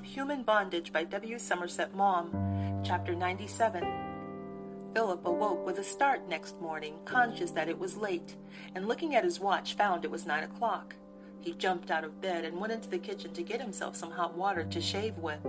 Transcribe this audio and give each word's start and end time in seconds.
of 0.00 0.06
Human 0.06 0.42
Bondage 0.42 0.94
by 0.94 1.04
W. 1.04 1.38
Somerset 1.38 1.94
Maugham, 1.94 2.82
Chapter 2.82 3.14
97. 3.14 3.84
Philip 4.94 5.26
awoke 5.26 5.66
with 5.66 5.78
a 5.78 5.84
start 5.84 6.26
next 6.26 6.58
morning, 6.58 6.94
conscious 7.04 7.50
that 7.50 7.68
it 7.68 7.78
was 7.78 7.98
late, 7.98 8.36
and 8.74 8.88
looking 8.88 9.14
at 9.14 9.24
his 9.24 9.40
watch 9.40 9.74
found 9.74 10.02
it 10.02 10.10
was 10.10 10.24
nine 10.24 10.44
o'clock. 10.44 10.94
He 11.42 11.52
jumped 11.52 11.90
out 11.90 12.04
of 12.04 12.18
bed 12.22 12.46
and 12.46 12.58
went 12.58 12.72
into 12.72 12.88
the 12.88 12.96
kitchen 12.96 13.34
to 13.34 13.42
get 13.42 13.60
himself 13.60 13.94
some 13.94 14.10
hot 14.10 14.34
water 14.34 14.64
to 14.64 14.80
shave 14.80 15.18
with. 15.18 15.40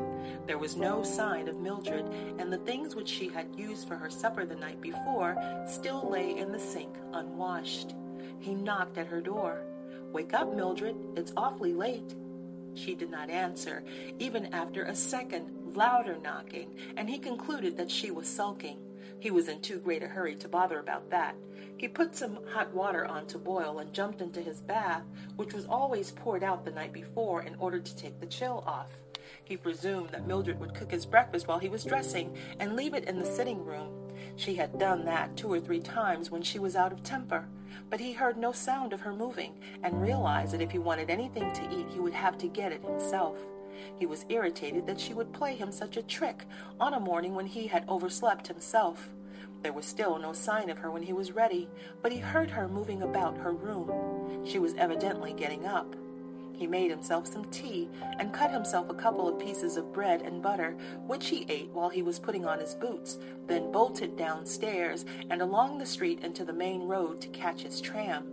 There 0.48 0.58
was 0.58 0.76
no 0.76 1.02
sign 1.02 1.48
of 1.48 1.56
Mildred, 1.56 2.06
and 2.38 2.52
the 2.52 2.58
things 2.58 2.94
which 2.94 3.08
she 3.08 3.30
had 3.30 3.56
used 3.56 3.88
for 3.88 3.96
her 3.96 4.10
supper 4.10 4.44
the 4.44 4.56
night 4.56 4.82
before 4.82 5.38
still 5.66 6.10
lay 6.10 6.38
in 6.38 6.52
the 6.52 6.60
sink 6.60 6.94
unwashed. 7.14 7.96
He 8.40 8.54
knocked 8.54 8.98
at 8.98 9.08
her 9.08 9.22
door. 9.22 9.64
Wake 10.12 10.34
up, 10.34 10.54
Mildred. 10.54 10.98
It's 11.16 11.32
awfully 11.38 11.74
late. 11.74 12.16
She 12.76 12.96
did 12.96 13.10
not 13.12 13.30
answer, 13.30 13.84
even 14.20 14.54
after 14.54 14.84
a 14.84 14.96
second, 14.96 15.76
louder 15.76 16.18
knocking, 16.22 16.76
and 16.98 17.10
he 17.10 17.18
concluded 17.18 17.78
that 17.78 17.92
she 17.92 18.12
was 18.12 18.28
sulking. 18.28 18.80
He 19.20 19.32
was 19.32 19.48
in 19.48 19.62
too 19.62 19.80
great 19.80 20.04
a 20.04 20.08
hurry 20.08 20.36
to 20.36 20.48
bother 20.50 20.80
about 20.80 21.10
that. 21.12 21.36
He 21.78 21.88
put 21.88 22.16
some 22.16 22.40
hot 22.54 22.74
water 22.74 23.06
on 23.06 23.28
to 23.28 23.38
boil 23.38 23.80
and 23.80 23.94
jumped 23.94 24.22
into 24.22 24.42
his 24.42 24.62
bath, 24.62 25.04
which 25.36 25.54
was 25.54 25.66
always 25.66 26.12
poured 26.12 26.44
out 26.44 26.66
the 26.66 26.72
night 26.72 26.94
before 26.94 27.44
in 27.44 27.56
order 27.56 27.80
to 27.80 27.96
take 27.96 28.20
the 28.20 28.26
chill 28.26 28.64
off. 28.66 28.90
He 29.44 29.58
presumed 29.58 30.10
that 30.10 30.28
Mildred 30.28 30.60
would 30.60 30.74
cook 30.74 30.92
his 30.92 31.06
breakfast 31.06 31.48
while 31.48 31.60
he 31.60 31.70
was 31.70 31.84
dressing 31.84 32.36
and 32.60 32.76
leave 32.76 32.94
it 32.94 33.06
in 33.06 33.20
the 33.20 33.26
sitting 33.26 33.64
room. 33.66 34.11
She 34.36 34.56
had 34.56 34.80
done 34.80 35.06
that 35.06 35.36
two 35.36 35.52
or 35.52 35.60
three 35.60 35.80
times 35.80 36.32
when 36.32 36.42
she 36.42 36.60
was 36.60 36.76
out 36.76 36.92
of 36.92 37.04
temper. 37.04 37.48
But 37.90 38.00
he 38.00 38.14
heard 38.14 38.38
no 38.38 38.52
sound 38.52 38.94
of 38.94 39.02
her 39.02 39.14
moving 39.14 39.54
and 39.84 40.02
realized 40.02 40.54
that 40.54 40.62
if 40.62 40.72
he 40.72 40.80
wanted 40.80 41.10
anything 41.10 41.52
to 41.54 41.70
eat, 41.72 41.88
he 41.90 42.00
would 42.00 42.14
have 42.14 42.38
to 42.40 42.48
get 42.48 42.72
it 42.72 42.84
himself. 42.84 43.38
He 43.98 44.06
was 44.06 44.26
irritated 44.30 44.86
that 44.88 45.00
she 45.00 45.14
would 45.14 45.34
play 45.34 45.56
him 45.56 45.72
such 45.72 45.98
a 45.98 46.04
trick 46.04 46.46
on 46.80 46.94
a 46.94 47.00
morning 47.00 47.36
when 47.36 47.46
he 47.46 47.68
had 47.68 47.86
overslept 47.88 48.48
himself. 48.48 49.10
There 49.62 49.74
was 49.74 49.86
still 49.86 50.18
no 50.18 50.34
sign 50.34 50.70
of 50.70 50.80
her 50.80 50.90
when 50.90 51.04
he 51.04 51.14
was 51.14 51.34
ready, 51.34 51.70
but 52.02 52.12
he 52.12 52.20
heard 52.20 52.50
her 52.50 52.68
moving 52.68 53.04
about 53.04 53.38
her 53.38 53.54
room. 53.54 54.46
She 54.46 54.60
was 54.60 54.74
evidently 54.76 55.34
getting 55.34 55.66
up. 55.66 55.96
He 56.62 56.68
made 56.68 56.92
himself 56.92 57.26
some 57.26 57.46
tea 57.46 57.90
and 58.20 58.32
cut 58.32 58.52
himself 58.52 58.88
a 58.92 58.94
couple 58.94 59.28
of 59.28 59.40
pieces 59.40 59.78
of 59.78 59.92
bread 59.92 60.22
and 60.22 60.44
butter, 60.44 60.78
which 61.08 61.30
he 61.30 61.44
ate 61.50 61.72
while 61.72 61.90
he 61.90 62.04
was 62.04 62.20
putting 62.20 62.46
on 62.46 62.60
his 62.60 62.76
boots, 62.76 63.18
then 63.48 63.72
bolted 63.72 64.16
downstairs 64.16 65.04
and 65.32 65.42
along 65.42 65.80
the 65.80 65.88
street 65.88 66.24
into 66.24 66.46
the 66.46 66.54
main 66.54 66.84
road 66.84 67.20
to 67.22 67.30
catch 67.30 67.64
his 67.64 67.82
tram. 67.82 68.26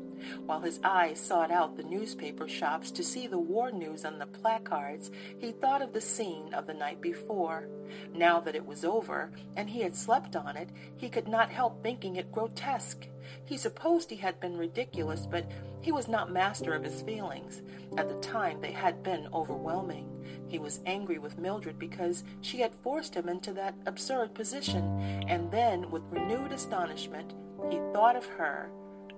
While 0.45 0.61
his 0.61 0.79
eyes 0.85 1.19
sought 1.19 1.51
out 1.51 1.79
the 1.79 1.85
newspaper 1.85 2.47
shops 2.47 2.91
to 2.91 3.03
see 3.03 3.27
the 3.27 3.39
war 3.39 3.73
news 3.73 4.05
on 4.05 4.19
the 4.19 4.27
placards, 4.27 5.11
he 5.39 5.53
thought 5.53 5.81
of 5.81 5.95
the 5.95 6.01
scene 6.03 6.53
of 6.53 6.67
the 6.67 6.75
night 6.75 7.01
before. 7.01 7.71
Now 8.15 8.41
that 8.41 8.55
it 8.55 8.67
was 8.67 8.85
over, 8.85 9.33
and 9.57 9.71
he 9.71 9.81
had 9.81 9.97
slept 9.97 10.37
on 10.37 10.55
it, 10.55 10.69
he 10.99 11.09
could 11.09 11.29
not 11.29 11.49
help 11.49 11.83
thinking 11.83 12.17
it 12.17 12.31
grotesque. 12.31 13.09
He 13.45 13.57
supposed 13.57 14.11
he 14.11 14.17
had 14.17 14.41
been 14.41 14.57
ridiculous, 14.57 15.27
but 15.27 15.51
he 15.81 15.93
was 15.93 16.09
not 16.09 16.33
master 16.33 16.75
of 16.75 16.85
his 16.85 17.03
feelings. 17.03 17.63
At 17.97 18.09
the 18.09 18.19
time, 18.21 18.61
they 18.61 18.73
had 18.73 19.03
been 19.03 19.29
overwhelming. 19.33 20.07
He 20.49 20.59
was 20.59 20.81
angry 20.87 21.19
with 21.19 21.39
Mildred 21.39 21.79
because 21.79 22.25
she 22.41 22.61
had 22.61 22.75
forced 22.75 23.15
him 23.15 23.29
into 23.29 23.53
that 23.55 23.75
absurd 23.87 24.35
position, 24.35 25.25
and 25.29 25.51
then, 25.51 25.91
with 25.91 26.03
renewed 26.11 26.53
astonishment, 26.53 27.35
he 27.71 27.81
thought 27.93 28.17
of 28.17 28.27
her 28.27 28.71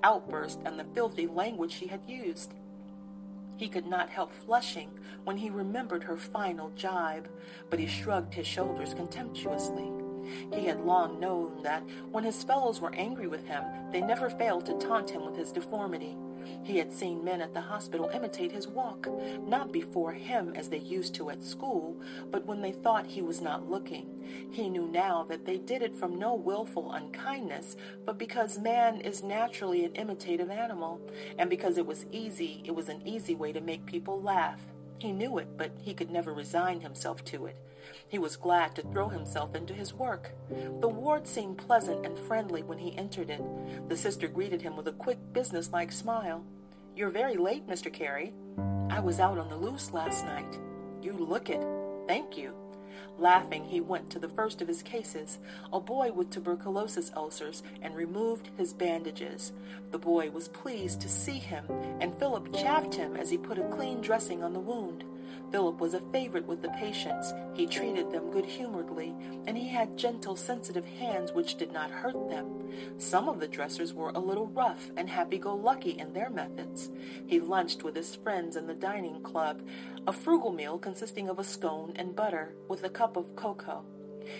outburst 0.02 0.60
and 0.64 0.78
the 0.78 0.86
filthy 0.94 1.26
language 1.26 1.72
she 1.72 1.86
had 1.86 2.00
used. 2.08 2.54
He 3.56 3.68
could 3.68 3.86
not 3.86 4.08
help 4.08 4.32
flushing 4.32 4.98
when 5.24 5.36
he 5.36 5.50
remembered 5.50 6.04
her 6.04 6.16
final 6.16 6.70
jibe, 6.70 7.28
but 7.68 7.78
he 7.78 7.86
shrugged 7.86 8.32
his 8.32 8.46
shoulders 8.46 8.94
contemptuously. 8.94 9.90
He 10.52 10.66
had 10.66 10.80
long 10.80 11.20
known 11.20 11.62
that 11.62 11.82
when 12.10 12.24
his 12.24 12.42
fellows 12.42 12.80
were 12.80 12.94
angry 12.94 13.26
with 13.26 13.46
him, 13.46 13.62
they 13.92 14.00
never 14.00 14.30
failed 14.30 14.66
to 14.66 14.78
taunt 14.78 15.10
him 15.10 15.24
with 15.24 15.36
his 15.36 15.52
deformity. 15.52 16.16
He 16.62 16.78
had 16.78 16.92
seen 16.92 17.24
men 17.24 17.40
at 17.40 17.54
the 17.54 17.60
hospital 17.60 18.10
imitate 18.12 18.52
his 18.52 18.66
walk, 18.66 19.08
not 19.46 19.72
before 19.72 20.12
him 20.12 20.52
as 20.56 20.68
they 20.68 20.78
used 20.78 21.14
to 21.16 21.30
at 21.30 21.42
school, 21.42 22.00
but 22.30 22.46
when 22.46 22.62
they 22.62 22.72
thought 22.72 23.06
he 23.06 23.22
was 23.22 23.40
not 23.40 23.68
looking. 23.68 24.08
He 24.50 24.68
knew 24.68 24.86
now 24.86 25.24
that 25.28 25.44
they 25.44 25.58
did 25.58 25.82
it 25.82 25.94
from 25.94 26.18
no 26.18 26.34
wilful 26.34 26.92
unkindness, 26.92 27.76
but 28.04 28.18
because 28.18 28.58
man 28.58 29.00
is 29.00 29.22
naturally 29.22 29.84
an 29.84 29.94
imitative 29.94 30.50
animal, 30.50 31.00
and 31.38 31.50
because 31.50 31.78
it 31.78 31.86
was 31.86 32.06
easy, 32.12 32.62
it 32.64 32.74
was 32.74 32.88
an 32.88 33.02
easy 33.06 33.34
way 33.34 33.52
to 33.52 33.60
make 33.60 33.84
people 33.86 34.20
laugh. 34.22 34.60
He 35.00 35.12
knew 35.12 35.38
it, 35.38 35.56
but 35.56 35.72
he 35.80 35.94
could 35.94 36.10
never 36.10 36.32
resign 36.34 36.80
himself 36.80 37.24
to 37.26 37.46
it. 37.46 37.56
He 38.06 38.18
was 38.18 38.36
glad 38.36 38.74
to 38.74 38.82
throw 38.82 39.08
himself 39.08 39.54
into 39.54 39.72
his 39.72 39.94
work. 39.94 40.32
The 40.80 40.88
ward 40.88 41.26
seemed 41.26 41.58
pleasant 41.58 42.04
and 42.04 42.18
friendly 42.18 42.62
when 42.62 42.78
he 42.78 42.96
entered 42.98 43.30
it. 43.30 43.42
The 43.88 43.96
sister 43.96 44.28
greeted 44.28 44.60
him 44.60 44.76
with 44.76 44.88
a 44.88 44.92
quick, 44.92 45.18
businesslike 45.32 45.90
smile. 45.90 46.44
You're 46.94 47.10
very 47.10 47.36
late, 47.36 47.66
Mr. 47.66 47.90
Carey. 47.90 48.34
I 48.90 49.00
was 49.00 49.20
out 49.20 49.38
on 49.38 49.48
the 49.48 49.56
loose 49.56 49.92
last 49.92 50.24
night. 50.26 50.58
You 51.00 51.12
look 51.12 51.48
it. 51.48 51.64
Thank 52.06 52.36
you. 52.36 52.54
Laughing, 53.18 53.64
he 53.64 53.80
went 53.80 54.10
to 54.10 54.18
the 54.18 54.28
first 54.28 54.60
of 54.60 54.68
his 54.68 54.82
cases, 54.82 55.38
a 55.72 55.80
boy 55.80 56.12
with 56.12 56.30
tuberculosis 56.30 57.12
ulcers, 57.16 57.62
and 57.82 57.94
removed 57.94 58.50
his 58.56 58.72
bandages. 58.72 59.52
The 59.90 59.98
boy 59.98 60.30
was 60.30 60.48
pleased 60.48 61.00
to 61.02 61.08
see 61.08 61.38
him, 61.38 61.64
and 62.00 62.14
Philip 62.16 62.54
chaffed 62.54 62.94
him 62.94 63.16
as 63.16 63.30
he 63.30 63.38
put 63.38 63.58
a 63.58 63.68
clean 63.68 64.00
dressing 64.00 64.42
on 64.42 64.52
the 64.52 64.60
wound. 64.60 65.04
Philip 65.50 65.80
was 65.80 65.94
a 65.94 66.00
favorite 66.12 66.46
with 66.46 66.62
the 66.62 66.70
patients. 66.70 67.32
He 67.54 67.66
treated 67.66 68.10
them 68.10 68.30
good 68.30 68.44
humoredly, 68.44 69.14
and 69.46 69.56
he 69.56 69.68
had 69.68 69.96
gentle, 69.96 70.36
sensitive 70.36 70.84
hands 70.84 71.32
which 71.32 71.56
did 71.56 71.72
not 71.72 71.90
hurt 71.90 72.28
them. 72.28 72.70
Some 72.98 73.28
of 73.28 73.40
the 73.40 73.48
dressers 73.48 73.92
were 73.92 74.10
a 74.10 74.18
little 74.18 74.46
rough 74.48 74.90
and 74.96 75.08
happy 75.08 75.38
go 75.38 75.54
lucky 75.54 75.90
in 75.90 76.12
their 76.12 76.30
methods. 76.30 76.90
He 77.26 77.40
lunched 77.40 77.82
with 77.82 77.96
his 77.96 78.14
friends 78.14 78.56
in 78.56 78.66
the 78.66 78.74
dining 78.74 79.22
club, 79.22 79.62
a 80.06 80.12
frugal 80.12 80.52
meal 80.52 80.78
consisting 80.78 81.28
of 81.28 81.38
a 81.38 81.44
scone 81.44 81.92
and 81.96 82.16
butter 82.16 82.54
with 82.68 82.84
a 82.84 82.90
cup 82.90 83.16
of 83.16 83.36
cocoa. 83.36 83.84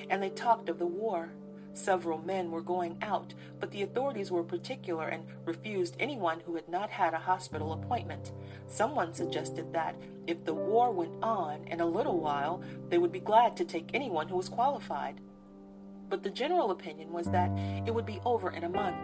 And 0.08 0.22
they 0.22 0.30
talked 0.30 0.68
of 0.68 0.78
the 0.78 0.86
war. 0.86 1.32
Several 1.72 2.18
men 2.18 2.50
were 2.50 2.62
going 2.62 2.98
out, 3.00 3.32
but 3.58 3.70
the 3.70 3.82
authorities 3.82 4.30
were 4.30 4.42
particular 4.42 5.08
and 5.08 5.24
refused 5.44 5.96
anyone 5.98 6.40
who 6.40 6.56
had 6.56 6.68
not 6.68 6.90
had 6.90 7.14
a 7.14 7.18
hospital 7.18 7.72
appointment. 7.72 8.32
Someone 8.66 9.14
suggested 9.14 9.72
that, 9.72 9.94
if 10.26 10.44
the 10.44 10.54
war 10.54 10.90
went 10.90 11.12
on 11.22 11.64
in 11.68 11.80
a 11.80 11.86
little 11.86 12.20
while, 12.20 12.62
they 12.88 12.98
would 12.98 13.12
be 13.12 13.20
glad 13.20 13.56
to 13.56 13.64
take 13.64 13.90
anyone 13.94 14.28
who 14.28 14.36
was 14.36 14.48
qualified. 14.48 15.20
But 16.08 16.22
the 16.24 16.30
general 16.30 16.72
opinion 16.72 17.12
was 17.12 17.26
that 17.26 17.50
it 17.86 17.94
would 17.94 18.06
be 18.06 18.20
over 18.24 18.50
in 18.50 18.64
a 18.64 18.68
month. 18.68 18.98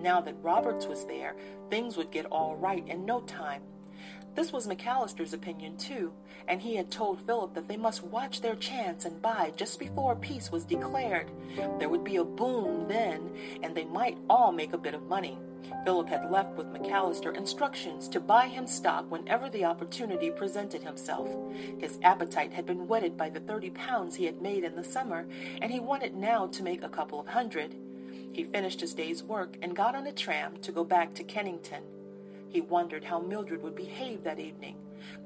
Now 0.00 0.20
that 0.20 0.36
Roberts 0.42 0.86
was 0.86 1.04
there, 1.06 1.34
things 1.70 1.96
would 1.96 2.12
get 2.12 2.26
all 2.26 2.56
right 2.56 2.86
in 2.86 3.04
no 3.04 3.20
time. 3.22 3.62
This 4.34 4.52
was 4.52 4.66
Macalister's 4.66 5.32
opinion, 5.32 5.78
too, 5.78 6.12
and 6.46 6.60
he 6.60 6.76
had 6.76 6.90
told 6.90 7.22
Philip 7.22 7.54
that 7.54 7.68
they 7.68 7.76
must 7.76 8.04
watch 8.04 8.40
their 8.40 8.54
chance 8.54 9.04
and 9.04 9.22
buy 9.22 9.52
just 9.56 9.78
before 9.78 10.14
peace 10.14 10.52
was 10.52 10.64
declared. 10.64 11.30
There 11.78 11.88
would 11.88 12.04
be 12.04 12.16
a 12.16 12.24
boom 12.24 12.86
then, 12.88 13.30
and 13.62 13.74
they 13.74 13.86
might 13.86 14.18
all 14.28 14.52
make 14.52 14.74
a 14.74 14.78
bit 14.78 14.94
of 14.94 15.08
money. 15.08 15.38
Philip 15.84 16.08
had 16.08 16.30
left 16.30 16.56
with 16.56 16.72
McAllister 16.72 17.34
instructions 17.34 18.08
to 18.08 18.20
buy 18.20 18.46
him 18.46 18.66
stock 18.66 19.10
whenever 19.10 19.48
the 19.48 19.64
opportunity 19.64 20.30
presented 20.30 20.82
himself. 20.82 21.28
His 21.78 21.98
appetite 22.02 22.52
had 22.52 22.66
been 22.66 22.86
whetted 22.86 23.16
by 23.16 23.30
the 23.30 23.40
thirty 23.40 23.70
pounds 23.70 24.14
he 24.14 24.26
had 24.26 24.42
made 24.42 24.64
in 24.64 24.76
the 24.76 24.84
summer, 24.84 25.26
and 25.60 25.72
he 25.72 25.80
wanted 25.80 26.14
now 26.14 26.46
to 26.48 26.62
make 26.62 26.82
a 26.82 26.88
couple 26.88 27.18
of 27.18 27.26
hundred. 27.28 27.74
He 28.32 28.44
finished 28.44 28.80
his 28.80 28.94
day's 28.94 29.22
work 29.22 29.56
and 29.62 29.74
got 29.74 29.96
on 29.96 30.06
a 30.06 30.12
tram 30.12 30.58
to 30.58 30.70
go 30.70 30.84
back 30.84 31.14
to 31.14 31.24
Kennington. 31.24 31.82
He 32.56 32.62
wondered 32.62 33.04
how 33.04 33.18
Mildred 33.18 33.62
would 33.62 33.74
behave 33.74 34.24
that 34.24 34.38
evening. 34.38 34.78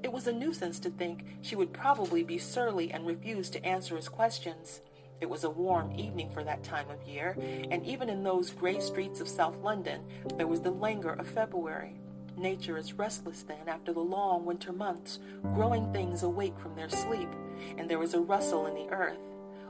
It 0.03 0.13
was 0.13 0.27
a 0.27 0.33
nuisance 0.33 0.81
to 0.81 0.91
think 0.91 1.25
she 1.43 1.55
would 1.55 1.73
probably 1.73 2.25
be 2.25 2.39
surly 2.39 2.91
and 2.91 3.07
refuse 3.07 3.49
to 3.51 3.65
answer 3.65 3.95
his 3.95 4.09
questions. 4.09 4.81
It 5.21 5.31
was 5.31 5.45
a 5.45 5.51
warm 5.51 5.93
evening 5.93 6.33
for 6.33 6.43
that 6.43 6.65
time 6.65 6.91
of 6.91 7.07
year, 7.07 7.37
and 7.71 7.87
even 7.87 8.09
in 8.09 8.25
those 8.25 8.51
gray 8.51 8.81
streets 8.81 9.21
of 9.21 9.29
South 9.29 9.57
London, 9.59 10.03
there 10.39 10.49
was 10.49 10.63
the 10.63 10.73
languor 10.73 11.13
of 11.13 11.29
February. 11.29 12.01
Nature 12.37 12.77
is 12.77 12.95
restless 12.95 13.45
then 13.45 13.69
after 13.69 13.93
the 13.93 14.01
long 14.01 14.45
winter 14.45 14.73
months, 14.73 15.21
growing 15.55 15.93
things 15.93 16.25
awake 16.25 16.59
from 16.59 16.75
their 16.75 16.91
sleep, 16.91 17.31
and 17.79 17.89
there 17.89 18.03
is 18.03 18.15
a 18.15 18.21
rustle 18.21 18.67
in 18.67 18.75
the 18.75 18.93
earth, 18.93 19.21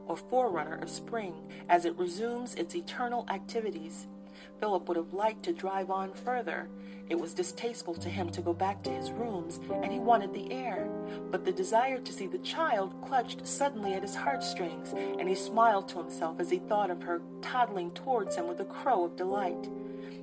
a 0.09 0.17
forerunner 0.17 0.77
of 0.77 0.89
spring, 0.89 1.35
as 1.69 1.85
it 1.85 1.99
resumes 1.99 2.55
its 2.55 2.75
eternal 2.75 3.27
activities. 3.29 4.07
Philip 4.61 4.87
would 4.89 4.97
have 4.99 5.15
liked 5.15 5.43
to 5.45 5.53
drive 5.53 5.91
on 5.91 6.13
further. 6.13 6.69
It 7.09 7.19
was 7.19 7.35
distasteful 7.35 7.95
to 7.95 8.09
him 8.09 8.31
to 8.31 8.43
go 8.43 8.53
back 8.53 8.83
to 8.85 8.91
his 8.91 9.11
rooms, 9.11 9.59
and 9.83 9.91
he 9.91 9.99
wanted 9.99 10.33
the 10.33 10.53
air. 10.53 10.89
But 11.31 11.45
the 11.45 11.51
desire 11.51 11.99
to 11.99 12.13
see 12.13 12.27
the 12.27 12.39
child 12.39 12.95
clutched 13.03 13.47
suddenly 13.47 13.95
at 13.95 14.03
his 14.03 14.15
heartstrings, 14.15 14.93
and 14.93 15.29
he 15.29 15.35
smiled 15.35 15.89
to 15.89 15.99
himself 15.99 16.39
as 16.39 16.51
he 16.51 16.59
thought 16.59 16.91
of 16.91 17.03
her 17.03 17.23
toddling 17.41 17.91
towards 17.91 18.37
him 18.37 18.47
with 18.47 18.61
a 18.61 18.65
crow 18.67 19.05
of 19.05 19.17
delight. 19.17 19.69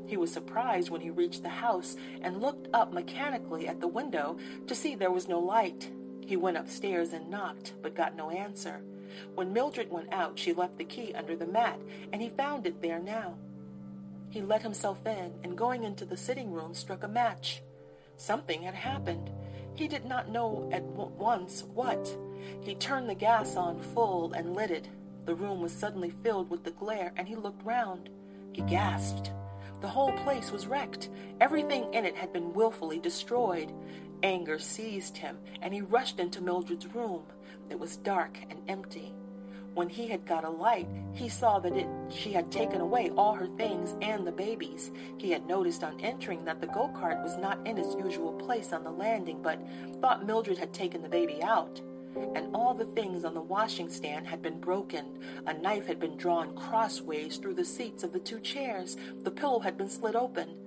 He 0.05 0.15
was 0.15 0.31
surprised 0.31 0.89
when 0.89 1.01
he 1.01 1.09
reached 1.09 1.43
the 1.43 1.49
house 1.49 1.97
and 2.21 2.39
looked 2.39 2.69
up 2.73 2.93
mechanically 2.93 3.67
at 3.67 3.81
the 3.81 3.87
window 3.87 4.37
to 4.67 4.75
see 4.75 4.95
there 4.95 5.11
was 5.11 5.27
no 5.27 5.39
light. 5.39 5.91
He 6.25 6.37
went 6.37 6.57
upstairs 6.57 7.11
and 7.11 7.29
knocked, 7.29 7.73
but 7.81 7.95
got 7.95 8.15
no 8.15 8.29
answer. 8.29 8.81
When 9.35 9.51
Mildred 9.51 9.91
went 9.91 10.13
out, 10.13 10.37
she 10.39 10.53
left 10.53 10.77
the 10.77 10.85
key 10.85 11.13
under 11.13 11.35
the 11.35 11.47
mat, 11.47 11.79
and 12.13 12.21
he 12.21 12.29
found 12.29 12.65
it 12.65 12.81
there 12.81 12.99
now. 12.99 13.35
He 14.29 14.41
let 14.41 14.61
himself 14.61 15.05
in, 15.05 15.33
and 15.43 15.57
going 15.57 15.83
into 15.83 16.05
the 16.05 16.17
sitting 16.17 16.51
room, 16.51 16.73
struck 16.73 17.03
a 17.03 17.07
match. 17.07 17.61
Something 18.17 18.63
had 18.63 18.75
happened. 18.75 19.31
He 19.73 19.87
did 19.87 20.05
not 20.05 20.29
know 20.29 20.69
at 20.71 20.83
once 20.83 21.63
what. 21.63 22.17
He 22.61 22.75
turned 22.75 23.09
the 23.09 23.15
gas 23.15 23.55
on 23.55 23.79
full 23.79 24.33
and 24.33 24.55
lit 24.55 24.71
it. 24.71 24.89
The 25.25 25.35
room 25.35 25.61
was 25.61 25.71
suddenly 25.71 26.13
filled 26.23 26.49
with 26.49 26.63
the 26.63 26.71
glare, 26.71 27.13
and 27.15 27.27
he 27.27 27.35
looked 27.35 27.63
round. 27.63 28.09
He 28.53 28.61
gasped. 28.63 29.31
The 29.81 29.87
whole 29.87 30.13
place 30.13 30.51
was 30.51 30.65
wrecked. 30.65 31.09
Everything 31.39 31.93
in 31.93 32.05
it 32.05 32.15
had 32.15 32.33
been 32.33 32.53
wilfully 32.53 32.99
destroyed. 32.99 33.71
Anger 34.23 34.57
seized 34.57 35.17
him, 35.17 35.37
and 35.61 35.73
he 35.73 35.81
rushed 35.81 36.19
into 36.19 36.41
Mildred's 36.41 36.87
room. 36.87 37.23
It 37.69 37.79
was 37.79 37.97
dark 37.97 38.39
and 38.49 38.59
empty. 38.67 39.13
When 39.77 39.89
he 39.89 40.07
had 40.07 40.25
got 40.25 40.43
a 40.43 40.49
light, 40.49 40.87
he 41.13 41.29
saw 41.29 41.59
that 41.59 41.77
it, 41.77 41.87
she 42.09 42.31
had 42.31 42.51
taken 42.51 42.81
away 42.81 43.11
all 43.15 43.35
her 43.35 43.45
things 43.45 43.95
and 44.01 44.25
the 44.25 44.31
baby's. 44.31 44.89
He 45.19 45.29
had 45.29 45.45
noticed 45.45 45.83
on 45.83 46.01
entering 46.01 46.43
that 46.45 46.61
the 46.61 46.65
go 46.65 46.87
cart 46.87 47.21
was 47.21 47.37
not 47.37 47.59
in 47.67 47.77
its 47.77 47.93
usual 47.93 48.33
place 48.33 48.73
on 48.73 48.83
the 48.83 48.89
landing, 48.89 49.39
but 49.43 49.59
thought 50.01 50.25
Mildred 50.25 50.57
had 50.57 50.73
taken 50.73 51.03
the 51.03 51.07
baby 51.07 51.43
out. 51.43 51.79
And 52.33 52.55
all 52.55 52.73
the 52.73 52.85
things 52.85 53.23
on 53.23 53.35
the 53.35 53.39
washing 53.41 53.87
stand 53.91 54.25
had 54.25 54.41
been 54.41 54.59
broken. 54.59 55.19
A 55.45 55.53
knife 55.53 55.85
had 55.85 55.99
been 55.99 56.17
drawn 56.17 56.55
crossways 56.55 57.37
through 57.37 57.53
the 57.53 57.63
seats 57.63 58.01
of 58.01 58.13
the 58.13 58.19
two 58.19 58.39
chairs. 58.39 58.97
The 59.21 59.29
pillow 59.29 59.59
had 59.59 59.77
been 59.77 59.91
slit 59.91 60.15
open. 60.15 60.57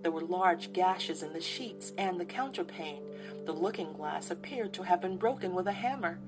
There 0.00 0.12
were 0.12 0.22
large 0.22 0.72
gashes 0.72 1.22
in 1.22 1.34
the 1.34 1.42
sheets 1.42 1.92
and 1.98 2.18
the 2.18 2.24
counterpane. 2.24 3.02
The 3.44 3.52
looking 3.52 3.92
glass 3.92 4.30
appeared 4.30 4.72
to 4.72 4.82
have 4.84 5.02
been 5.02 5.18
broken 5.18 5.52
with 5.52 5.66
a 5.66 5.72
hammer. 5.72 6.18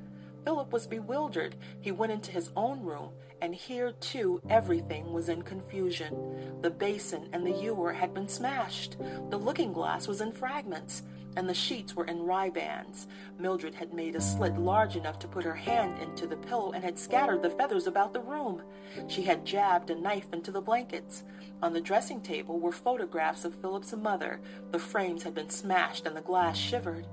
Philip 0.44 0.72
was 0.72 0.86
bewildered. 0.86 1.56
He 1.80 1.92
went 1.92 2.12
into 2.12 2.30
his 2.30 2.50
own 2.56 2.82
room, 2.82 3.10
and 3.40 3.54
here 3.54 3.92
too 3.92 4.40
everything 4.48 5.12
was 5.12 5.28
in 5.28 5.42
confusion. 5.42 6.60
The 6.62 6.70
basin 6.70 7.28
and 7.32 7.46
the 7.46 7.52
ewer 7.52 7.92
had 7.92 8.14
been 8.14 8.28
smashed. 8.28 8.96
The 9.30 9.38
looking 9.38 9.72
glass 9.72 10.08
was 10.08 10.20
in 10.20 10.32
fragments 10.32 11.02
and 11.38 11.48
the 11.48 11.54
sheets 11.54 11.94
were 11.94 12.04
in 12.06 12.24
ribands. 12.24 13.06
Mildred 13.38 13.74
had 13.74 13.94
made 13.94 14.16
a 14.16 14.20
slit 14.20 14.58
large 14.58 14.96
enough 14.96 15.20
to 15.20 15.28
put 15.28 15.44
her 15.44 15.54
hand 15.54 16.02
into 16.02 16.26
the 16.26 16.36
pillow 16.36 16.72
and 16.72 16.82
had 16.82 16.98
scattered 16.98 17.42
the 17.42 17.50
feathers 17.50 17.86
about 17.86 18.12
the 18.12 18.20
room. 18.20 18.62
She 19.06 19.22
had 19.22 19.44
jabbed 19.44 19.90
a 19.90 19.94
knife 19.94 20.26
into 20.32 20.50
the 20.50 20.60
blankets. 20.60 21.22
On 21.62 21.72
the 21.72 21.80
dressing 21.80 22.20
table 22.20 22.58
were 22.58 22.72
photographs 22.72 23.44
of 23.44 23.54
Philip's 23.54 23.92
mother. 23.92 24.40
The 24.72 24.80
frames 24.80 25.22
had 25.22 25.34
been 25.34 25.48
smashed 25.48 26.06
and 26.06 26.16
the 26.16 26.22
glass 26.22 26.56
shivered. 26.58 27.06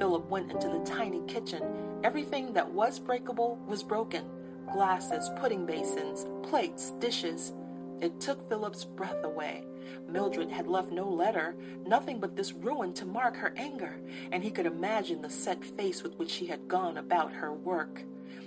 Philip 0.00 0.28
went 0.28 0.50
into 0.50 0.68
the 0.68 0.84
tiny 0.84 1.20
kitchen. 1.28 1.62
Everything 2.04 2.52
that 2.52 2.70
was 2.72 3.00
breakable 3.00 3.58
was 3.66 3.82
broken 3.82 4.24
glasses, 4.72 5.30
pudding 5.36 5.64
basins, 5.64 6.26
plates, 6.42 6.90
dishes. 6.98 7.54
It 8.00 8.20
took 8.20 8.48
Philip's 8.48 8.84
breath 8.84 9.24
away. 9.24 9.64
Mildred 10.06 10.50
had 10.50 10.66
left 10.66 10.92
no 10.92 11.08
letter, 11.08 11.56
nothing 11.86 12.20
but 12.20 12.36
this 12.36 12.52
ruin 12.52 12.92
to 12.94 13.06
mark 13.06 13.36
her 13.36 13.54
anger, 13.56 13.98
and 14.30 14.44
he 14.44 14.50
could 14.50 14.66
imagine 14.66 15.22
the 15.22 15.30
set 15.30 15.64
face 15.64 16.02
with 16.02 16.16
which 16.16 16.30
she 16.30 16.46
had 16.46 16.68
gone 16.68 16.98
about 16.98 17.32
her 17.32 17.52
work. 17.52 18.02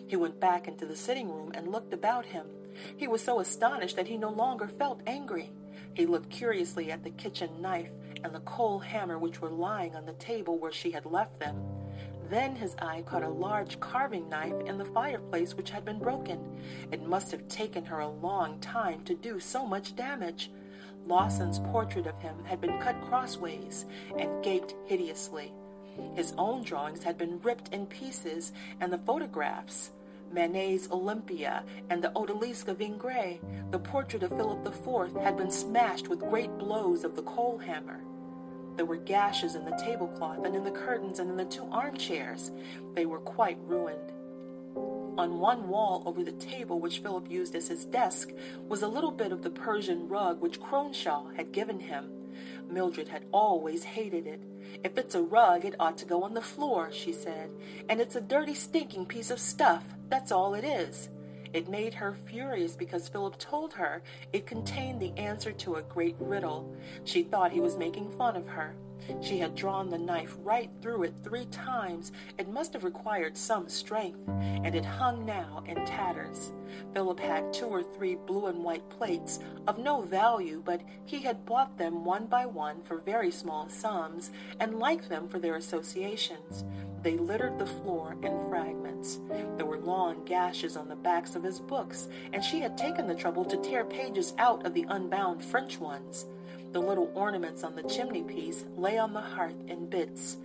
He 0.07 0.15
went 0.15 0.39
back 0.39 0.68
into 0.68 0.86
the 0.86 0.95
sitting 0.95 1.30
room 1.30 1.51
and 1.54 1.71
looked 1.71 1.94
about 1.94 2.25
him. 2.25 2.45
He 2.95 3.07
was 3.07 3.21
so 3.21 3.39
astonished 3.39 3.95
that 3.95 4.07
he 4.07 4.18
no 4.18 4.30
longer 4.30 4.68
felt 4.68 5.01
angry. 5.07 5.51
He 5.94 6.06
looked 6.06 6.30
curiously 6.30 6.92
at 6.92 7.04
the 7.04 7.09
kitchen 7.09 7.62
knife 7.62 7.89
and 8.24 8.33
the 8.33 8.39
coal 8.42 8.80
hammer 8.80 9.18
which 9.18 9.42
were 9.42 9.50
lying 9.50 9.95
on 9.95 10.06
the 10.06 10.13
table 10.13 10.57
where 10.57 10.71
she 10.71 10.92
had 10.92 11.06
left 11.06 11.39
them. 11.39 11.81
Then 12.31 12.56
his 12.56 12.78
eye 12.78 13.04
caught 13.06 13.24
a 13.24 13.30
large 13.30 13.78
carving 13.81 14.30
knife 14.30 14.56
in 14.66 14.78
the 14.78 14.86
fireplace 14.86 15.54
which 15.54 15.69
had 15.69 15.83
been 15.83 16.00
broken. 16.00 16.39
It 16.89 17.06
must 17.06 17.30
have 17.31 17.45
taken 17.50 17.83
her 17.83 18.00
a 18.00 18.07
long 18.07 18.57
time 18.62 19.04
to 19.04 19.13
do 19.13 19.38
so 19.42 19.66
much 19.66 19.98
damage. 19.98 20.50
Lawson's 21.06 21.60
portrait 21.60 22.07
of 22.07 22.18
him 22.22 22.45
had 22.45 22.62
been 22.62 22.80
cut 22.80 23.01
crossways 23.01 23.86
and 24.18 24.42
gaped 24.42 24.75
hideously. 24.86 25.51
His 26.16 26.33
own 26.38 26.63
drawings 26.63 27.04
had 27.04 27.18
been 27.18 27.42
ripped 27.42 27.74
in 27.74 27.86
pieces, 27.86 28.54
and 28.80 28.94
the 28.94 28.98
photographs, 29.00 29.92
Manet's 30.31 30.89
Olympia 30.89 31.66
and 31.89 32.01
the 32.01 32.13
Odalisque 32.16 32.69
of 32.69 32.80
Ingres, 32.80 33.39
the 33.72 33.80
portrait 33.80 34.24
of 34.24 34.30
Philip 34.30 34.66
IV, 34.66 35.22
had 35.22 35.36
been 35.36 35.51
smashed 35.51 36.07
with 36.07 36.19
great 36.19 36.57
blows 36.57 37.04
of 37.04 37.18
the 37.18 37.24
coal 37.24 37.57
hammer. 37.57 38.00
There 38.75 38.85
were 38.85 38.97
gashes 38.97 39.56
in 39.56 39.65
the 39.65 39.71
tablecloth 39.71 40.45
and 40.45 40.56
in 40.56 40.63
the 40.63 40.71
curtains 40.71 41.19
and 41.19 41.29
in 41.29 41.38
the 41.38 41.45
two 41.45 41.68
armchairs. 41.71 42.51
They 42.95 43.06
were 43.06 43.19
quite 43.19 43.57
ruined. 43.65 44.12
On 45.18 45.39
one 45.39 45.68
wall 45.68 46.03
over 46.06 46.23
the 46.23 46.31
table 46.31 46.79
which 46.79 47.00
Philip 47.00 47.29
used 47.29 47.53
as 47.56 47.68
his 47.68 47.85
desk 47.85 48.29
was 48.68 48.81
a 48.81 48.88
little 48.88 49.12
bit 49.12 49.31
of 49.31 49.41
the 49.41 49.50
Persian 49.50 50.07
rug 50.07 50.41
which 50.41 50.62
Cronshaw 50.62 51.35
had 51.35 51.51
given 51.51 51.79
him. 51.79 52.09
Mildred 52.69 53.09
had 53.09 53.25
always 53.31 53.83
hated 53.83 54.25
it. 54.25 54.41
If 54.83 54.97
it's 54.97 55.15
a 55.15 55.21
rug, 55.21 55.65
it 55.65 55.75
ought 55.79 55.97
to 55.97 56.06
go 56.06 56.23
on 56.23 56.33
the 56.33 56.41
floor, 56.41 56.89
she 56.91 57.12
said. 57.12 57.50
And 57.89 58.00
it's 58.00 58.15
a 58.15 58.21
dirty, 58.21 58.53
stinking 58.53 59.06
piece 59.07 59.29
of 59.29 59.39
stuff. 59.39 59.83
That's 60.09 60.31
all 60.31 60.53
it 60.53 60.63
is. 60.63 61.09
It 61.53 61.69
made 61.69 61.94
her 61.95 62.15
furious 62.25 62.75
because 62.75 63.09
Philip 63.09 63.38
told 63.38 63.74
her 63.74 64.01
it 64.31 64.45
contained 64.45 65.01
the 65.01 65.13
answer 65.18 65.51
to 65.51 65.75
a 65.75 65.81
great 65.81 66.15
riddle. 66.19 66.74
She 67.03 67.24
thought 67.24 67.51
he 67.51 67.59
was 67.59 67.77
making 67.77 68.12
fun 68.12 68.36
of 68.36 68.48
her. 68.48 68.75
She 69.21 69.39
had 69.39 69.56
drawn 69.56 69.89
the 69.89 69.98
knife 69.98 70.36
right 70.44 70.69
through 70.81 71.03
it 71.03 71.15
three 71.24 71.45
times. 71.45 72.12
It 72.38 72.50
must 72.50 72.74
have 72.74 72.83
required 72.83 73.38
some 73.38 73.69
strength, 73.69 74.19
and 74.27 74.75
it 74.75 74.86
hung 74.86 75.25
now 75.25 75.63
in 75.65 75.86
tatters. 75.86 76.51
Philip 76.94 77.19
had 77.19 77.53
two 77.53 77.65
or 77.65 77.83
three 77.83 78.15
blue 78.15 78.48
and 78.48 78.63
white 78.63 78.88
plates 78.89 79.39
of 79.68 79.77
no 79.77 80.01
value, 80.01 80.62
but 80.63 80.81
he 81.06 81.19
had 81.21 81.45
bought 81.45 81.77
them 81.77 82.06
one 82.06 82.27
by 82.27 82.45
one 82.45 82.81
for 82.83 82.98
very 82.98 83.31
small 83.31 83.69
sums 83.69 84.31
and 84.59 84.80
liked 84.80 85.09
them 85.09 85.27
for 85.27 85.39
their 85.39 85.56
associations. 85.56 86.63
They 87.01 87.18
littered 87.18 87.57
the 87.57 87.65
floor 87.65 88.15
in 88.21 88.47
fragments. 88.47 89.19
There 89.57 89.65
were 89.65 89.80
long 89.80 90.24
gashes 90.24 90.77
on 90.77 90.88
the 90.88 90.95
backs 90.95 91.36
of 91.36 91.44
his 91.44 91.59
books, 91.59 92.07
and 92.31 92.44
she 92.44 92.59
had 92.59 92.77
taken 92.77 93.07
the 93.07 93.15
trouble 93.15 93.44
to 93.45 93.57
tear 93.57 93.83
pages 93.83 94.33
out 94.38 94.65
of 94.65 94.74
the 94.75 94.86
unbound 94.88 95.44
French 95.44 95.80
ones. 95.80 96.27
The 96.71 96.79
little 96.79 97.12
ornaments 97.13 97.65
on 97.65 97.75
the 97.75 97.83
chimney 97.83 98.23
piece 98.23 98.63
lay 98.78 98.97
on 98.97 99.11
the 99.11 99.19
hearth 99.19 99.61
in 99.68 99.90
bits. 99.90 100.37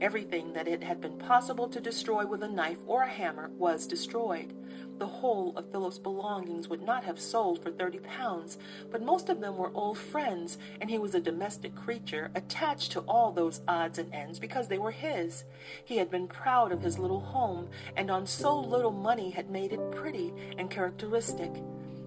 Everything 0.00 0.52
that 0.52 0.68
it 0.68 0.82
had 0.82 1.00
been 1.00 1.18
possible 1.18 1.68
to 1.68 1.80
destroy 1.80 2.24
with 2.24 2.42
a 2.44 2.48
knife 2.48 2.78
or 2.86 3.02
a 3.02 3.08
hammer 3.08 3.50
was 3.58 3.86
destroyed. 3.86 4.54
The 4.98 5.06
whole 5.06 5.56
of 5.56 5.72
Philip's 5.72 5.98
belongings 5.98 6.68
would 6.68 6.82
not 6.82 7.02
have 7.02 7.20
sold 7.20 7.60
for 7.60 7.72
thirty 7.72 7.98
pounds, 7.98 8.58
but 8.92 9.02
most 9.02 9.28
of 9.28 9.40
them 9.40 9.56
were 9.56 9.72
old 9.74 9.98
friends, 9.98 10.56
and 10.80 10.88
he 10.88 10.98
was 10.98 11.16
a 11.16 11.20
domestic 11.20 11.74
creature 11.74 12.30
attached 12.36 12.92
to 12.92 13.00
all 13.00 13.32
those 13.32 13.60
odds 13.66 13.98
and 13.98 14.14
ends 14.14 14.38
because 14.38 14.68
they 14.68 14.78
were 14.78 14.92
his. 14.92 15.44
He 15.84 15.96
had 15.96 16.10
been 16.10 16.28
proud 16.28 16.70
of 16.70 16.82
his 16.82 16.98
little 16.98 17.20
home, 17.20 17.70
and 17.96 18.08
on 18.08 18.26
so 18.26 18.56
little 18.56 18.92
money 18.92 19.30
had 19.30 19.50
made 19.50 19.72
it 19.72 19.90
pretty 19.90 20.32
and 20.58 20.70
characteristic. 20.70 21.50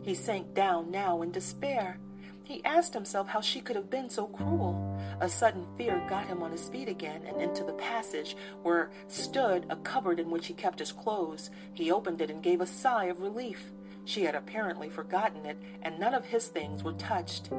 He 0.01 0.15
sank 0.15 0.53
down 0.53 0.91
now 0.91 1.21
in 1.21 1.31
despair. 1.31 1.99
He 2.45 2.63
asked 2.63 2.93
himself 2.93 3.27
how 3.27 3.41
she 3.41 3.59
could 3.59 3.75
have 3.75 3.89
been 3.89 4.07
so 4.07 4.27
cruel. 4.27 4.99
A 5.19 5.27
sudden 5.27 5.65
fear 5.77 5.99
got 6.07 6.27
him 6.27 6.43
on 6.43 6.51
his 6.51 6.69
feet 6.69 6.87
again 6.87 7.23
and 7.27 7.41
into 7.41 7.63
the 7.63 7.73
passage 7.73 8.37
where 8.61 8.91
stood 9.07 9.65
a 9.69 9.75
cupboard 9.77 10.19
in 10.19 10.29
which 10.29 10.45
he 10.45 10.53
kept 10.53 10.77
his 10.77 10.91
clothes. 10.91 11.49
He 11.73 11.91
opened 11.91 12.21
it 12.21 12.29
and 12.29 12.43
gave 12.43 12.61
a 12.61 12.67
sigh 12.67 13.05
of 13.05 13.19
relief. 13.19 13.71
She 14.03 14.21
had 14.25 14.35
apparently 14.35 14.89
forgotten 14.89 15.47
it, 15.47 15.57
and 15.81 15.97
none 15.97 16.13
of 16.13 16.25
his 16.25 16.47
things 16.47 16.83
were 16.83 16.93
touched. 16.93 17.49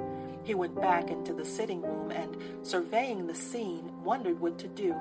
He 0.45 0.55
went 0.55 0.81
back 0.81 1.11
into 1.11 1.35
the 1.35 1.45
sitting 1.45 1.83
room 1.83 2.12
and, 2.12 2.37
surveying 2.62 3.26
the 3.26 3.35
scene, 3.35 3.90
wondered 4.05 4.38
what 4.38 4.57
to 4.61 4.69
do. 4.69 4.95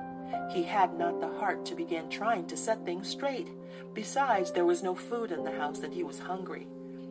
He 0.50 0.64
had 0.64 0.98
not 0.98 1.20
the 1.20 1.38
heart 1.38 1.64
to 1.66 1.76
begin 1.76 2.10
trying 2.10 2.48
to 2.48 2.56
set 2.56 2.84
things 2.84 3.08
straight. 3.08 3.50
Besides, 3.94 4.50
there 4.50 4.64
was 4.64 4.82
no 4.82 4.96
food 4.96 5.30
in 5.30 5.44
the 5.44 5.56
house 5.56 5.78
and 5.84 5.94
he 5.94 6.02
was 6.02 6.18
hungry. 6.18 6.66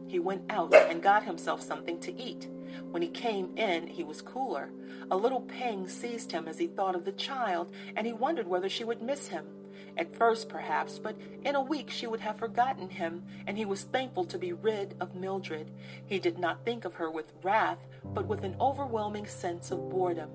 He 0.08 0.20
went 0.20 0.44
out 0.50 0.76
and 0.76 1.02
got 1.02 1.24
himself 1.24 1.62
something 1.62 2.00
to 2.02 2.14
eat. 2.22 2.50
When 2.92 3.02
he 3.02 3.10
came 3.10 3.58
in, 3.58 3.88
he 3.88 4.04
was 4.04 4.22
cooler. 4.22 4.72
A 5.12 5.18
little 5.18 5.42
pang 5.42 5.88
seized 5.88 6.32
him 6.32 6.48
as 6.48 6.58
he 6.58 6.68
thought 6.68 6.96
of 6.96 7.06
the 7.06 7.12
child, 7.12 7.72
and 7.96 8.08
he 8.08 8.14
wondered 8.14 8.48
whether 8.48 8.70
she 8.70 8.84
would 8.84 9.02
miss 9.02 9.28
him. 9.28 9.46
At 9.98 10.16
first, 10.16 10.50
perhaps, 10.50 11.00
but 11.00 11.16
in 11.44 11.56
a 11.56 11.62
week 11.62 11.90
she 11.90 12.08
would 12.08 12.20
have 12.20 12.38
forgotten 12.38 12.90
him, 12.90 13.24
and 13.48 13.58
he 13.58 13.66
was 13.66 13.84
thankful 13.84 14.26
to 14.26 14.38
be 14.38 14.52
rid 14.52 14.96
of 15.00 15.16
Mildred. 15.16 15.72
He 16.06 16.20
did 16.20 16.38
not 16.38 16.66
think 16.66 16.86
of 16.86 16.96
her 16.96 17.10
with 17.10 17.34
wrath, 17.44 17.80
but 18.04 18.26
with 18.26 18.44
an 18.44 18.58
overwhelming 18.60 19.28
sense 19.28 19.72
of 19.72 19.90
boredom. 19.90 20.30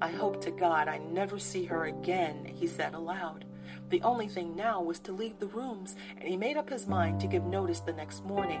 I 0.00 0.10
hope 0.10 0.40
to 0.42 0.50
God 0.50 0.88
I 0.88 0.98
never 0.98 1.38
see 1.38 1.64
her 1.66 1.84
again, 1.84 2.44
he 2.44 2.66
said 2.66 2.94
aloud. 2.94 3.44
The 3.88 4.02
only 4.02 4.26
thing 4.26 4.56
now 4.56 4.82
was 4.82 4.98
to 5.00 5.12
leave 5.12 5.38
the 5.38 5.46
rooms, 5.46 5.94
and 6.18 6.28
he 6.28 6.36
made 6.36 6.56
up 6.56 6.68
his 6.68 6.86
mind 6.86 7.20
to 7.20 7.26
give 7.28 7.44
notice 7.44 7.80
the 7.80 7.92
next 7.92 8.24
morning. 8.24 8.60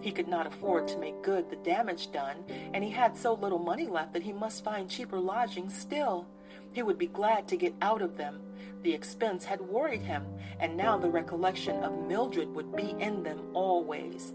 He 0.00 0.12
could 0.12 0.28
not 0.28 0.46
afford 0.46 0.86
to 0.88 0.98
make 0.98 1.22
good 1.22 1.50
the 1.50 1.56
damage 1.56 2.12
done, 2.12 2.44
and 2.72 2.84
he 2.84 2.90
had 2.90 3.16
so 3.16 3.34
little 3.34 3.58
money 3.58 3.86
left 3.86 4.12
that 4.12 4.22
he 4.22 4.32
must 4.32 4.64
find 4.64 4.88
cheaper 4.88 5.18
lodgings 5.18 5.76
still. 5.76 6.26
He 6.72 6.82
would 6.82 6.98
be 6.98 7.06
glad 7.06 7.48
to 7.48 7.56
get 7.56 7.74
out 7.82 8.02
of 8.02 8.16
them. 8.16 8.40
The 8.82 8.94
expense 8.94 9.44
had 9.44 9.60
worried 9.60 10.02
him, 10.02 10.24
and 10.60 10.76
now 10.76 10.98
the 10.98 11.10
recollection 11.10 11.82
of 11.82 12.06
Mildred 12.06 12.54
would 12.54 12.74
be 12.76 12.94
in 13.00 13.22
them 13.22 13.40
always. 13.54 14.34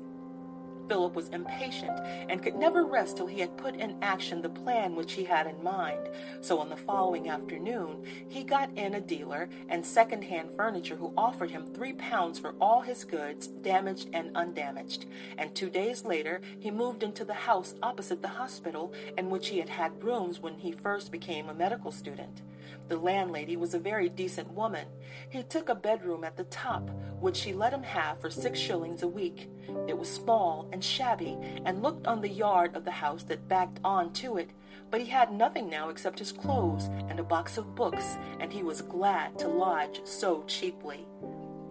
Philip 0.88 1.14
was 1.14 1.30
impatient 1.30 2.00
and 2.30 2.42
could 2.42 2.56
never 2.56 2.86
rest 2.86 3.18
till 3.18 3.28
he 3.28 3.40
had 3.40 3.58
put 3.58 3.76
in 3.76 3.98
action 4.02 4.42
the 4.42 4.50
plan 4.50 4.96
which 4.96 5.14
he 5.14 5.24
had 5.24 5.48
in 5.48 5.64
mind. 5.64 6.10
So 6.42 6.60
on 6.60 6.70
the 6.70 6.76
following 6.76 7.30
afternoon, 7.30 8.06
he 8.28 8.44
got 8.44 8.76
in 8.78 8.94
a 8.94 9.02
dealer 9.02 9.50
and 9.70 9.86
second-hand 9.86 10.52
furniture 10.56 10.96
who 10.96 11.14
offered 11.18 11.52
him 11.52 11.68
three 11.68 11.94
pounds 11.94 12.40
for 12.40 12.56
all 12.60 12.82
his 12.82 13.04
goods, 13.04 13.48
damaged 13.48 14.10
and 14.14 14.36
undamaged. 14.36 15.06
And 15.38 15.54
two 15.54 15.70
days 15.70 16.06
later, 16.06 16.42
he 16.60 16.72
moved 16.72 17.04
into 17.04 17.26
the 17.26 17.34
house 17.34 17.76
opposite 17.82 18.22
the 18.22 18.28
hospital 18.28 18.94
in 19.18 19.30
which 19.30 19.50
he 19.50 19.60
had 19.60 19.70
had 19.70 20.04
rooms 20.04 20.40
when 20.40 20.56
he 20.56 20.72
first 20.72 21.12
became 21.12 21.50
a 21.50 21.54
medical 21.54 21.92
student. 21.92 22.42
The 22.90 22.98
landlady 22.98 23.56
was 23.56 23.74
a 23.74 23.80
very 23.80 24.10
decent 24.10 24.52
woman. 24.54 24.88
He 25.30 25.44
took 25.44 25.70
a 25.70 25.76
bedroom 25.76 26.24
at 26.24 26.36
the 26.38 26.44
top, 26.44 26.90
which 27.20 27.38
she 27.38 27.54
let 27.54 27.74
him 27.74 27.84
have 27.84 28.20
for 28.20 28.30
six 28.30 28.60
shillings 28.60 29.04
a 29.04 29.08
week. 29.08 29.50
It 29.88 29.98
was 29.98 30.10
small 30.12 30.68
and 30.72 30.84
shabby, 30.84 31.38
and 31.66 31.82
looked 31.82 32.08
on 32.08 32.22
the 32.22 32.30
yard 32.30 32.76
of 32.76 32.86
the 32.86 32.92
house 32.92 33.24
that 33.24 33.48
backed 33.48 33.80
on 33.84 34.12
to 34.14 34.38
it, 34.38 34.50
but 34.92 35.02
he 35.02 35.08
had 35.08 35.32
nothing 35.32 35.70
now 35.70 35.90
except 35.90 36.20
his 36.20 36.32
clothes 36.32 36.90
and 37.10 37.20
a 37.20 37.24
box 37.24 37.58
of 37.58 37.76
books, 37.76 38.18
and 38.40 38.52
he 38.52 38.64
was 38.64 38.82
glad 38.82 39.40
to 39.40 39.48
lodge 39.48 40.02
so 40.04 40.44
cheaply. 40.46 41.08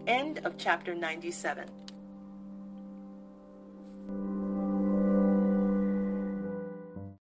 End 0.07 0.41
of 0.45 0.57
chapter 0.57 0.95
97. 0.95 1.69